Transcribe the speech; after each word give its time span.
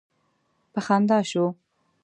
په 0.73 0.79
خندا 0.85 1.19
شو. 1.31 1.45